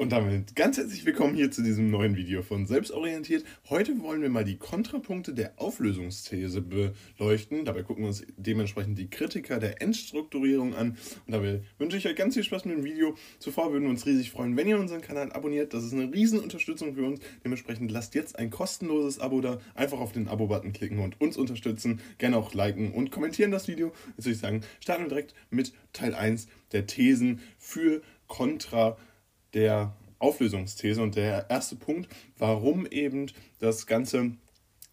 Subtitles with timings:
[0.00, 3.44] Und damit ganz herzlich willkommen hier zu diesem neuen Video von Selbstorientiert.
[3.68, 7.66] Heute wollen wir mal die Kontrapunkte der Auflösungsthese beleuchten.
[7.66, 10.96] Dabei gucken wir uns dementsprechend die Kritiker der Endstrukturierung an.
[11.26, 13.14] Und dabei wünsche ich euch ganz viel Spaß mit dem Video.
[13.40, 15.74] Zuvor würden wir uns riesig freuen, wenn ihr unseren Kanal abonniert.
[15.74, 17.20] Das ist eine riesen Unterstützung für uns.
[17.44, 19.58] Dementsprechend lasst jetzt ein kostenloses Abo da.
[19.74, 22.00] Einfach auf den Abo-Button klicken und uns unterstützen.
[22.16, 23.92] Gerne auch liken und kommentieren das Video.
[24.16, 28.96] Jetzt würde ich sagen, starten wir direkt mit Teil 1 der Thesen für Kontra
[29.54, 32.08] der Auflösungsthese und der erste Punkt,
[32.38, 33.26] warum eben
[33.58, 34.32] das Ganze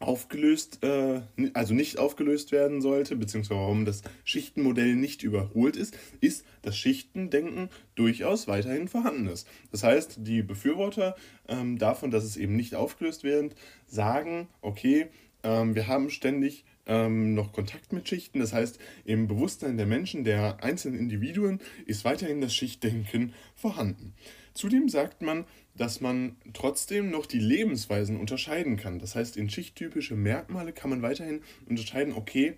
[0.00, 1.22] aufgelöst, äh,
[1.54, 7.68] also nicht aufgelöst werden sollte, beziehungsweise warum das Schichtenmodell nicht überholt ist, ist, dass Schichtendenken
[7.96, 9.48] durchaus weiterhin vorhanden ist.
[9.72, 11.16] Das heißt, die Befürworter
[11.48, 13.56] ähm, davon, dass es eben nicht aufgelöst wird,
[13.86, 15.08] sagen, okay,
[15.42, 18.40] ähm, wir haben ständig ähm, noch Kontakt mit Schichten.
[18.40, 24.14] Das heißt, im Bewusstsein der Menschen, der einzelnen Individuen, ist weiterhin das Schichtdenken vorhanden.
[24.54, 25.44] Zudem sagt man,
[25.76, 28.98] dass man trotzdem noch die Lebensweisen unterscheiden kann.
[28.98, 32.54] Das heißt, in schichttypische Merkmale kann man weiterhin unterscheiden, okay,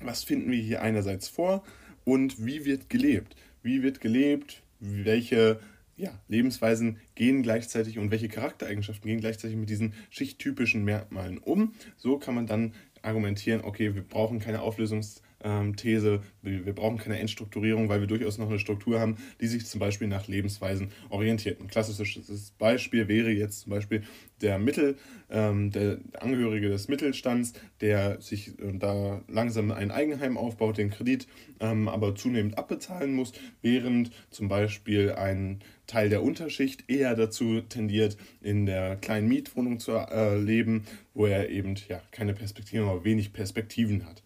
[0.00, 1.64] was finden wir hier einerseits vor
[2.04, 3.34] und wie wird gelebt?
[3.62, 4.62] Wie wird gelebt?
[4.78, 5.60] Welche
[5.96, 11.74] ja, Lebensweisen gehen gleichzeitig und welche Charaktereigenschaften gehen gleichzeitig mit diesen schichttypischen Merkmalen um?
[11.98, 12.72] So kann man dann
[13.02, 18.38] argumentieren, okay, wir brauchen keine Auflösungs- ähm, These, wir brauchen keine Endstrukturierung, weil wir durchaus
[18.38, 21.60] noch eine Struktur haben, die sich zum Beispiel nach Lebensweisen orientiert.
[21.60, 24.02] Ein klassisches Beispiel wäre jetzt zum Beispiel
[24.40, 24.96] der Mittel,
[25.30, 31.26] ähm, der Angehörige des Mittelstands, der sich äh, da langsam ein Eigenheim aufbaut, den Kredit
[31.60, 33.32] ähm, aber zunehmend abbezahlen muss,
[33.62, 39.92] während zum Beispiel ein Teil der Unterschicht eher dazu tendiert, in der kleinen Mietwohnung zu
[39.92, 44.22] äh, leben, wo er eben ja keine Perspektiven, aber wenig Perspektiven hat.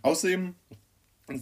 [0.00, 0.54] Außerdem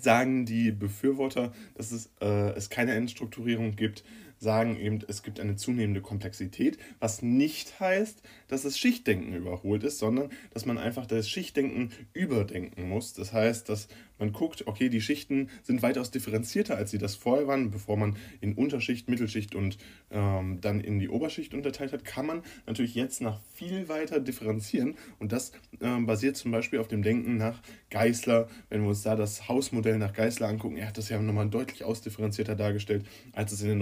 [0.00, 4.04] sagen die Befürworter, dass es, äh, es keine Endstrukturierung gibt,
[4.40, 9.98] sagen eben, es gibt eine zunehmende Komplexität, was nicht heißt, dass das Schichtdenken überholt ist,
[9.98, 13.12] sondern dass man einfach das Schichtdenken überdenken muss.
[13.12, 17.46] Das heißt, dass man guckt, okay, die Schichten sind weitaus differenzierter, als sie das vorher
[17.46, 19.78] waren, bevor man in Unterschicht, Mittelschicht und
[20.10, 24.94] ähm, dann in die Oberschicht unterteilt hat, kann man natürlich jetzt nach viel weiter differenzieren
[25.18, 28.48] und das ähm, basiert zum Beispiel auf dem Denken nach Geißler.
[28.68, 31.84] Wenn wir uns da das Hausmodell nach Geißler angucken, er hat das ja nochmal deutlich
[31.84, 33.78] ausdifferenzierter dargestellt, als es in den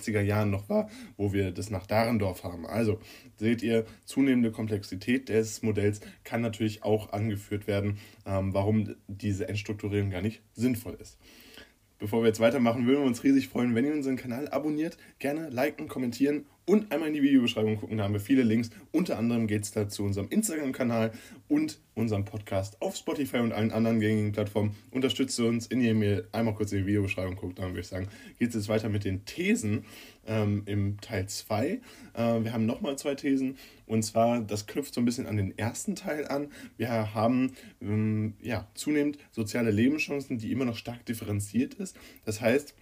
[0.00, 2.66] 1960er Jahren noch war, wo wir das nach Dahrendorf haben.
[2.66, 2.98] Also
[3.36, 10.10] seht ihr, zunehmende Komplexität des Modells kann natürlich auch angeführt werden, ähm, warum diese Endstrukturierung
[10.10, 11.18] gar nicht sinnvoll ist.
[11.98, 15.50] Bevor wir jetzt weitermachen, würden wir uns riesig freuen, wenn ihr unseren Kanal abonniert, gerne
[15.50, 17.98] liken, kommentieren und einmal in die Videobeschreibung gucken.
[17.98, 18.70] Da haben wir viele Links.
[18.92, 21.10] Unter anderem geht es da zu unserem Instagram-Kanal
[21.48, 24.76] und unserem Podcast auf Spotify und allen anderen gängigen Plattformen.
[24.92, 27.58] Unterstützt uns, indem ihr einmal kurz in die Videobeschreibung guckt.
[27.58, 28.06] Dann würde ich sagen,
[28.38, 29.84] geht es jetzt weiter mit den Thesen
[30.28, 31.66] ähm, im Teil 2.
[31.66, 31.80] Äh,
[32.14, 33.56] wir haben nochmal zwei Thesen.
[33.86, 36.52] Und zwar, das knüpft so ein bisschen an den ersten Teil an.
[36.76, 37.50] Wir haben
[37.82, 41.96] ähm, ja, zunehmend soziale Lebenschancen, die immer noch stark differenziert ist.
[42.24, 42.76] Das heißt,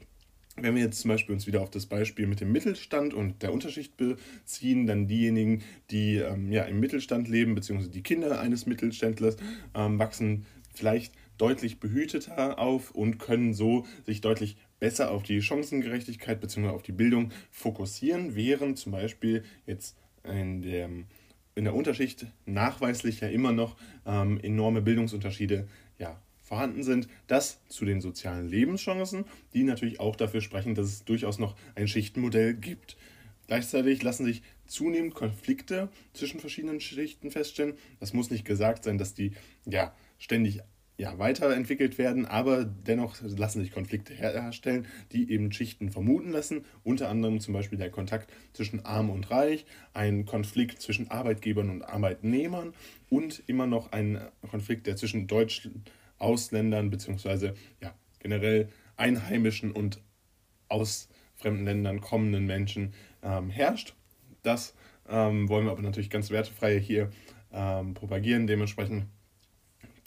[0.62, 3.52] wenn wir jetzt zum Beispiel uns wieder auf das Beispiel mit dem Mittelstand und der
[3.52, 9.36] Unterschicht beziehen, dann diejenigen, die ähm, ja, im Mittelstand leben, beziehungsweise die Kinder eines Mittelständlers,
[9.74, 16.40] ähm, wachsen vielleicht deutlich behüteter auf und können so sich deutlich besser auf die Chancengerechtigkeit
[16.40, 16.68] bzw.
[16.68, 20.88] auf die Bildung fokussieren, während zum Beispiel jetzt in der,
[21.54, 23.76] in der Unterschicht nachweislich ja immer noch
[24.06, 30.40] ähm, enorme Bildungsunterschiede ja, vorhanden sind, das zu den sozialen Lebenschancen, die natürlich auch dafür
[30.40, 32.96] sprechen, dass es durchaus noch ein Schichtenmodell gibt.
[33.46, 37.74] Gleichzeitig lassen sich zunehmend Konflikte zwischen verschiedenen Schichten feststellen.
[38.00, 39.32] Das muss nicht gesagt sein, dass die
[39.66, 40.60] ja ständig
[40.98, 46.64] ja, weiterentwickelt werden, aber dennoch lassen sich Konflikte herstellen, die eben Schichten vermuten lassen.
[46.82, 51.82] Unter anderem zum Beispiel der Kontakt zwischen Arm und Reich, ein Konflikt zwischen Arbeitgebern und
[51.82, 52.74] Arbeitnehmern
[53.08, 54.20] und immer noch ein
[54.50, 55.84] Konflikt, der zwischen Deutschen
[56.18, 60.00] Ausländern beziehungsweise ja, generell Einheimischen und
[60.68, 62.92] aus fremden Ländern kommenden Menschen
[63.22, 63.94] ähm, herrscht.
[64.42, 64.74] Das
[65.08, 67.10] ähm, wollen wir aber natürlich ganz wertefrei hier
[67.52, 68.46] ähm, propagieren.
[68.46, 69.06] Dementsprechend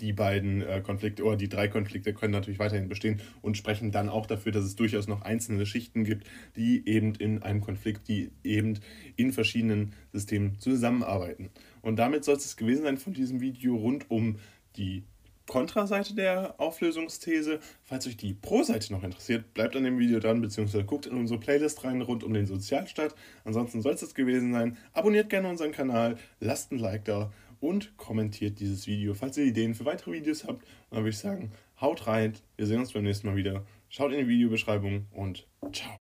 [0.02, 4.10] die beiden äh, Konflikte oder die drei Konflikte können natürlich weiterhin bestehen und sprechen dann
[4.10, 8.32] auch dafür, dass es durchaus noch einzelne Schichten gibt, die eben in einem Konflikt, die
[8.44, 8.80] eben
[9.16, 11.52] in verschiedenen Systemen zusammenarbeiten.
[11.82, 14.38] Und damit soll es gewesen sein von diesem Video rund um
[14.76, 15.04] die
[15.48, 17.60] Kontraseite der Auflösungsthese.
[17.84, 21.40] Falls euch die Pro-Seite noch interessiert, bleibt an dem Video dran, beziehungsweise guckt in unsere
[21.40, 23.16] Playlist rein rund um den Sozialstaat.
[23.44, 24.78] Ansonsten soll es das gewesen sein.
[24.94, 29.76] Abonniert gerne unseren Kanal, lasst ein Like da und kommentiert dieses Video, falls ihr Ideen
[29.76, 30.66] für weitere Videos habt.
[30.90, 33.66] Dann würde ich sagen, haut rein, wir sehen uns beim nächsten Mal wieder.
[33.90, 36.01] Schaut in die Videobeschreibung und ciao.